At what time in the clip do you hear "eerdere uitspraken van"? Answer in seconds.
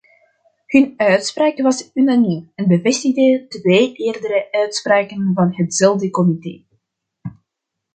3.93-5.55